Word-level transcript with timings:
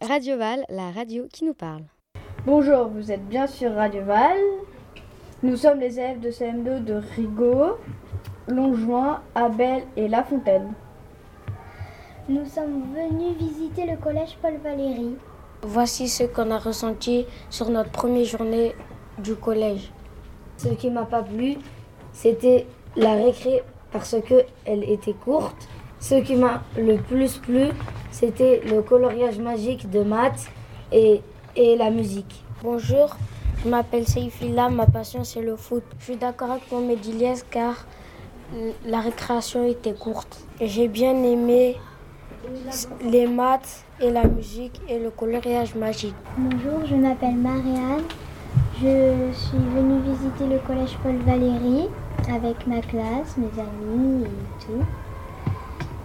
Radio 0.00 0.36
Val, 0.38 0.64
la 0.68 0.90
radio 0.90 1.26
qui 1.32 1.44
nous 1.44 1.54
parle. 1.54 1.84
Bonjour, 2.44 2.88
vous 2.88 3.12
êtes 3.12 3.26
bien 3.28 3.46
sur 3.46 3.74
Radio 3.74 4.02
Val. 4.02 4.38
Nous 5.42 5.56
sommes 5.56 5.80
les 5.80 5.98
élèves 5.98 6.20
de 6.20 6.30
CM2 6.30 6.84
de 6.84 7.00
Rigaud, 7.16 7.78
Longjoint, 8.46 9.22
Abel 9.34 9.84
et 9.96 10.08
La 10.08 10.22
Fontaine. 10.22 10.72
Nous 12.28 12.44
sommes 12.46 12.92
venus 12.94 13.36
visiter 13.38 13.86
le 13.86 13.96
collège 13.96 14.36
Paul 14.42 14.56
Valéry. 14.62 15.14
Voici 15.62 16.08
ce 16.08 16.24
qu'on 16.24 16.50
a 16.50 16.58
ressenti 16.58 17.26
sur 17.50 17.70
notre 17.70 17.90
première 17.90 18.24
journée 18.24 18.74
du 19.18 19.34
collège. 19.34 19.90
Ce 20.56 20.68
qui 20.68 20.90
m'a 20.90 21.04
pas 21.04 21.22
plu, 21.22 21.56
c'était 22.12 22.66
la 22.96 23.14
récré 23.14 23.62
parce 23.92 24.16
qu'elle 24.26 24.84
était 24.84 25.14
courte. 25.14 25.68
Ce 26.00 26.14
qui 26.16 26.36
m'a 26.36 26.62
le 26.76 26.96
plus 26.96 27.38
plu, 27.38 27.68
c'était 28.18 28.60
le 28.68 28.82
coloriage 28.82 29.38
magique 29.38 29.88
de 29.90 30.02
maths 30.02 30.50
et, 30.90 31.20
et 31.54 31.76
la 31.76 31.90
musique. 31.90 32.42
Bonjour, 32.64 33.16
je 33.62 33.68
m'appelle 33.68 34.08
Seifila, 34.08 34.70
ma 34.70 34.86
passion 34.86 35.22
c'est 35.22 35.40
le 35.40 35.54
foot. 35.54 35.84
Je 36.00 36.04
suis 36.04 36.16
d'accord 36.16 36.50
avec 36.50 36.64
mon 36.72 36.80
médiliès 36.80 37.44
car 37.48 37.86
la 38.84 38.98
récréation 38.98 39.64
était 39.68 39.92
courte. 39.92 40.40
J'ai 40.60 40.88
bien 40.88 41.14
aimé 41.22 41.76
les 43.04 43.28
maths 43.28 43.84
et 44.00 44.10
la 44.10 44.24
musique 44.24 44.80
et 44.88 44.98
le 44.98 45.10
coloriage 45.10 45.76
magique. 45.76 46.16
Bonjour, 46.36 46.84
je 46.86 46.96
m'appelle 46.96 47.36
Marianne. 47.36 48.02
Je 48.80 49.30
suis 49.32 49.58
venue 49.58 50.00
visiter 50.00 50.46
le 50.52 50.58
collège 50.66 50.98
Paul 51.04 51.18
Valéry 51.18 51.88
avec 52.28 52.66
ma 52.66 52.80
classe, 52.80 53.36
mes 53.36 53.60
amis 53.60 54.24
et 54.24 54.64
tout. 54.64 54.84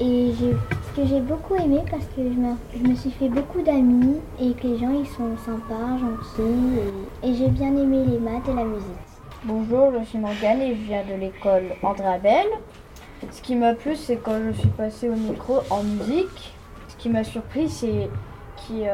Et 0.00 0.32
ce 0.40 1.00
que 1.00 1.06
j'ai 1.06 1.20
beaucoup 1.20 1.54
aimé 1.54 1.78
parce 1.88 2.04
que 2.06 2.16
je 2.16 2.36
me, 2.36 2.56
je 2.76 2.82
me 2.82 2.96
suis 2.96 3.12
fait 3.12 3.28
beaucoup 3.28 3.62
d'amis 3.62 4.16
et 4.40 4.52
que 4.54 4.66
les 4.66 4.78
gens 4.78 4.90
ils 4.90 5.06
sont 5.06 5.36
sympas, 5.44 5.98
gentils 5.98 6.80
et, 7.22 7.34
j'ai 7.34 7.46
bien 7.46 7.68
aimé 7.76 8.04
les 8.04 8.18
maths 8.18 8.48
et 8.48 8.54
la 8.54 8.64
musique. 8.64 8.88
Bonjour, 9.44 9.92
je 9.96 10.04
suis 10.04 10.18
Morgane 10.18 10.62
et 10.62 10.74
je 10.74 10.82
viens 10.82 11.04
de 11.04 11.14
l'école 11.14 11.76
André 11.84 12.06
Abel. 12.06 12.46
Ce 13.30 13.40
qui 13.40 13.54
m'a 13.54 13.74
plu, 13.74 13.94
c'est 13.94 14.16
quand 14.16 14.36
je 14.44 14.58
suis 14.58 14.68
passée 14.70 15.08
au 15.08 15.14
micro 15.14 15.60
en 15.70 15.84
musique. 15.84 16.54
Ce 16.88 16.96
qui 16.96 17.08
m'a 17.08 17.22
surpris, 17.22 17.68
c'est 17.68 18.10
qu'il 18.56 18.90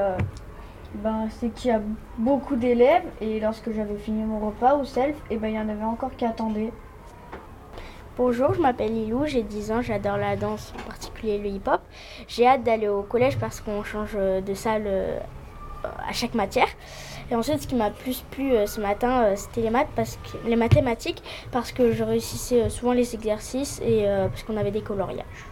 ben, 0.96 1.28
y 1.64 1.70
a 1.70 1.80
beaucoup 2.18 2.56
d'élèves 2.56 3.04
et 3.22 3.40
lorsque 3.40 3.72
j'avais 3.72 3.96
fini 3.96 4.22
mon 4.22 4.38
repas 4.38 4.74
au 4.74 4.84
self, 4.84 5.16
et 5.30 5.38
ben, 5.38 5.48
il 5.48 5.54
y 5.54 5.58
en 5.58 5.68
avait 5.70 5.82
encore 5.82 6.14
qui 6.14 6.26
attendaient. 6.26 6.72
Bonjour, 8.22 8.52
je 8.52 8.60
m'appelle 8.60 8.92
Lilou, 8.92 9.24
j'ai 9.24 9.42
10 9.42 9.72
ans, 9.72 9.80
j'adore 9.80 10.18
la 10.18 10.36
danse, 10.36 10.74
en 10.78 10.86
particulier 10.86 11.38
le 11.38 11.46
hip-hop. 11.48 11.80
J'ai 12.28 12.46
hâte 12.46 12.62
d'aller 12.62 12.86
au 12.86 13.00
collège 13.00 13.38
parce 13.38 13.62
qu'on 13.62 13.82
change 13.82 14.14
de 14.14 14.52
salle 14.52 14.82
euh, 14.84 15.18
à 15.82 16.12
chaque 16.12 16.34
matière. 16.34 16.66
Et 17.30 17.34
ensuite, 17.34 17.62
ce 17.62 17.66
qui 17.66 17.76
m'a 17.76 17.88
plus 17.88 18.22
plu 18.30 18.52
euh, 18.52 18.66
ce 18.66 18.78
matin, 18.78 19.22
euh, 19.22 19.36
c'était 19.36 19.62
les 19.62 19.70
maths, 19.70 19.88
parce 19.96 20.16
que 20.18 20.46
les 20.46 20.56
mathématiques, 20.56 21.22
parce 21.50 21.72
que 21.72 21.92
je 21.92 22.04
réussissais 22.04 22.68
souvent 22.68 22.92
les 22.92 23.14
exercices 23.14 23.80
et 23.80 24.04
parce 24.04 24.42
qu'on 24.42 24.58
avait 24.58 24.70
des 24.70 24.82
coloriages. 24.82 25.46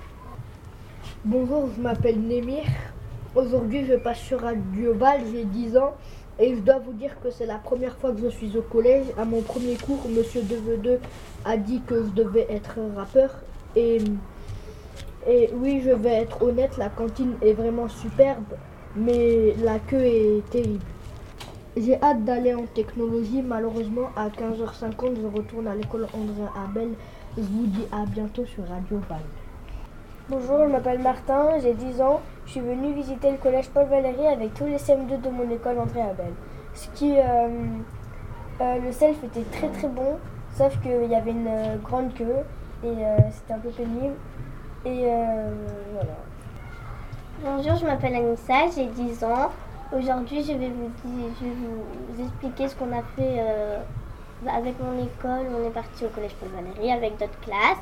Bonjour, 1.25 1.71
je 1.75 1.81
m'appelle 1.81 2.21
Némir. 2.21 2.65
Aujourd'hui, 3.35 3.85
je 3.85 3.95
passe 3.95 4.21
sur 4.21 4.41
Radio 4.41 4.95
Val, 4.95 5.21
j'ai 5.31 5.45
10 5.45 5.77
ans. 5.77 5.95
Et 6.41 6.55
je 6.55 6.61
dois 6.61 6.79
vous 6.79 6.93
dire 6.93 7.21
que 7.21 7.31
c'est 7.31 7.45
la 7.45 7.59
première 7.59 7.97
fois 7.99 8.13
que 8.13 8.21
je 8.21 8.29
suis 8.29 8.57
au 8.57 8.63
collège. 8.63 9.07
À 9.19 9.25
mon 9.25 9.43
premier 9.43 9.75
cours, 9.77 10.09
Monsieur 10.09 10.41
Deveux 10.43 11.01
a 11.45 11.57
dit 11.57 11.83
que 11.87 12.05
je 12.05 12.09
devais 12.11 12.47
être 12.49 12.79
rappeur. 12.97 13.31
Et, 13.77 13.99
et 15.29 15.51
oui, 15.53 15.83
je 15.85 15.91
vais 15.91 16.15
être 16.15 16.43
honnête, 16.43 16.79
la 16.79 16.89
cantine 16.89 17.35
est 17.43 17.53
vraiment 17.53 17.89
superbe, 17.89 18.55
mais 18.97 19.55
la 19.63 19.79
queue 19.79 20.05
est 20.05 20.51
terrible. 20.51 20.85
J'ai 21.77 22.01
hâte 22.03 22.25
d'aller 22.25 22.55
en 22.55 22.65
technologie. 22.65 23.43
Malheureusement, 23.43 24.09
à 24.17 24.29
15h50, 24.29 25.21
je 25.21 25.37
retourne 25.37 25.67
à 25.67 25.75
l'école 25.75 26.07
André 26.15 26.49
Abel. 26.57 26.91
Je 27.37 27.43
vous 27.43 27.67
dis 27.67 27.85
à 27.93 28.07
bientôt 28.07 28.47
sur 28.47 28.67
Radio 28.67 29.01
Val. 29.09 29.21
Bonjour, 30.31 30.59
je 30.67 30.71
m'appelle 30.71 30.99
Martin, 30.99 31.59
j'ai 31.63 31.73
10 31.73 32.03
ans. 32.03 32.21
Je 32.45 32.51
suis 32.51 32.61
venu 32.61 32.93
visiter 32.93 33.31
le 33.31 33.39
collège 33.39 33.71
Paul 33.71 33.87
Valéry 33.87 34.27
avec 34.27 34.53
tous 34.53 34.67
les 34.67 34.77
CM2 34.77 35.23
de 35.23 35.31
mon 35.31 35.51
école 35.51 35.79
André 35.79 36.03
Abel. 36.03 36.35
Ce 36.75 36.87
qui, 36.91 37.17
euh, 37.17 37.49
euh, 38.61 38.79
le 38.79 38.93
self 38.93 39.25
était 39.25 39.45
très 39.45 39.69
très 39.69 39.89
bon, 39.89 40.19
sauf 40.55 40.79
qu'il 40.83 41.11
y 41.11 41.15
avait 41.15 41.31
une 41.31 41.47
euh, 41.49 41.77
grande 41.83 42.13
queue 42.13 42.45
et 42.85 42.93
c'était 43.33 43.55
un 43.55 43.59
peu 43.59 43.71
pénible. 43.71 44.17
Et 44.85 45.07
voilà. 45.95 46.19
Bonjour, 47.43 47.77
je 47.77 47.87
m'appelle 47.87 48.15
Anissa, 48.15 48.67
j'ai 48.77 48.85
10 48.85 49.25
ans. 49.25 49.51
Aujourd'hui, 49.97 50.43
je 50.43 50.53
vais 50.53 50.69
vous, 50.69 50.91
je 51.41 51.45
vais 51.47 51.55
vous 51.55 52.23
expliquer 52.23 52.69
ce 52.69 52.77
qu'on 52.77 52.93
a 52.93 53.03
fait 53.17 53.43
avec 54.47 54.75
mon 54.79 54.93
école. 55.03 55.47
On 55.59 55.67
est 55.67 55.73
parti 55.73 56.05
au 56.05 56.09
collège 56.09 56.35
Paul 56.39 56.51
Valéry 56.51 56.93
avec 56.93 57.13
d'autres 57.13 57.41
classes. 57.41 57.79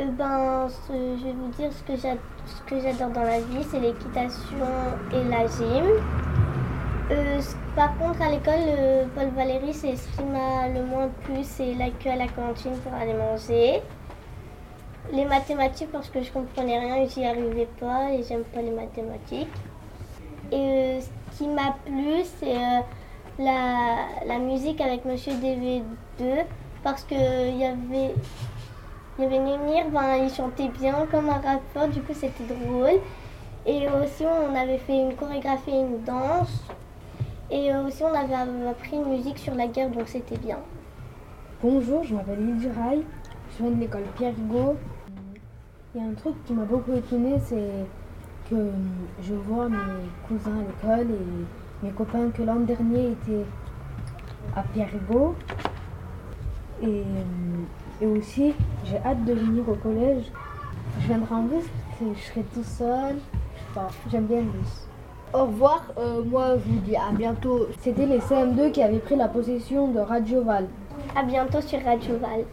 Euh, 0.00 0.04
ben, 0.16 0.68
je 0.88 1.24
vais 1.24 1.32
vous 1.32 1.48
dire 1.58 1.70
ce 1.72 1.82
que 1.82 2.80
j'adore 2.80 3.10
dans 3.10 3.22
la 3.24 3.40
vie, 3.40 3.64
c'est 3.68 3.80
l'équitation 3.80 4.68
et 5.12 5.24
la 5.24 5.46
gym. 5.48 5.86
Euh, 7.10 7.40
par 7.74 7.98
contre, 7.98 8.22
à 8.22 8.30
l'école, 8.30 8.54
euh, 8.58 9.06
Paul 9.16 9.30
Valéry, 9.30 9.74
c'est 9.74 9.96
ce 9.96 10.06
qui 10.16 10.22
m'a 10.22 10.68
le 10.68 10.84
moins 10.84 11.08
plu, 11.24 11.38
c'est 11.42 11.74
la 11.74 11.90
queue 11.90 12.10
à 12.10 12.16
la 12.16 12.28
cantine 12.28 12.76
pour 12.84 12.94
aller 12.94 13.14
manger. 13.14 13.82
Les 15.12 15.24
mathématiques, 15.24 15.90
parce 15.90 16.10
que 16.10 16.22
je 16.22 16.30
comprenais 16.30 16.78
rien 16.78 16.96
et 16.96 17.08
j'y 17.08 17.24
arrivais 17.24 17.68
pas 17.80 18.12
et 18.12 18.22
j'aime 18.22 18.44
pas 18.44 18.62
les 18.62 18.70
mathématiques. 18.70 19.48
Et 20.52 21.00
ce 21.00 21.38
qui 21.38 21.48
m'a 21.48 21.74
plu, 21.84 22.22
c'est 22.38 22.54
la, 23.40 23.96
la, 24.26 24.38
musique 24.38 24.80
avec 24.80 25.04
Monsieur 25.04 25.32
DV2, 25.32 26.44
parce 26.84 27.02
qu'il 27.02 27.56
y 27.56 27.64
avait 27.64 28.14
il 29.18 29.24
avait 29.24 29.38
Némir, 29.38 29.90
ben, 29.92 30.16
il 30.22 30.30
chantait 30.30 30.68
bien 30.68 31.06
comme 31.10 31.28
un 31.28 31.40
rappeur, 31.40 31.88
du 31.88 32.00
coup 32.02 32.12
c'était 32.14 32.44
drôle. 32.44 33.00
Et 33.66 33.88
aussi 33.88 34.24
on 34.24 34.54
avait 34.54 34.78
fait 34.78 34.96
une 34.96 35.14
chorégraphie 35.14 35.70
et 35.70 35.80
une 35.80 36.02
danse. 36.04 36.64
Et 37.50 37.74
aussi 37.74 38.04
on 38.04 38.14
avait 38.14 38.34
appris 38.68 38.96
une 38.96 39.08
musique 39.08 39.38
sur 39.38 39.54
la 39.54 39.66
guerre, 39.66 39.90
donc 39.90 40.06
c'était 40.06 40.36
bien. 40.36 40.58
Bonjour, 41.62 42.04
je 42.04 42.14
m'appelle 42.14 42.46
Lydie 42.46 42.68
Rail, 42.68 43.02
je 43.50 43.62
viens 43.64 43.72
de 43.72 43.80
l'école 43.80 44.04
Pierre 44.16 44.34
Rigaud. 44.36 44.76
Il 45.94 46.00
y 46.00 46.04
a 46.04 46.08
un 46.08 46.14
truc 46.14 46.34
qui 46.44 46.52
m'a 46.52 46.64
beaucoup 46.64 46.92
étonné, 46.92 47.40
c'est 47.44 47.70
que 48.48 48.70
je 49.22 49.34
vois 49.34 49.68
mes 49.68 49.76
cousins 50.28 50.58
à 50.60 50.92
l'école 50.92 51.10
et 51.10 51.84
mes 51.84 51.90
copains 51.90 52.30
que 52.30 52.42
l'an 52.42 52.60
dernier 52.60 53.12
étaient 53.12 53.44
à 54.54 54.62
Pierre 54.62 54.90
Rigaud. 54.92 55.34
Et 56.82 57.02
et 58.00 58.06
aussi, 58.06 58.54
j'ai 58.84 58.98
hâte 58.98 59.24
de 59.24 59.34
venir 59.34 59.68
au 59.68 59.74
collège. 59.74 60.24
Je 61.00 61.06
viendrai 61.06 61.34
en 61.34 61.42
bus, 61.42 61.64
je 62.00 62.20
serai 62.20 62.42
tout 62.54 62.64
seul. 62.64 63.16
J'aime 64.10 64.26
bien 64.26 64.38
le 64.38 64.44
bus. 64.44 64.88
Au 65.34 65.44
revoir, 65.44 65.84
euh, 65.98 66.22
moi 66.24 66.56
je 66.56 66.72
vous 66.72 66.78
dis 66.80 66.96
à 66.96 67.12
bientôt. 67.12 67.68
C'était 67.80 68.06
les 68.06 68.18
CM2 68.18 68.72
qui 68.72 68.82
avaient 68.82 68.98
pris 68.98 69.14
la 69.16 69.28
possession 69.28 69.88
de 69.88 70.00
Radio 70.00 70.42
Val. 70.42 70.68
À 71.14 71.22
bientôt 71.22 71.60
sur 71.60 71.82
Radio 71.84 72.16
Val. 72.18 72.44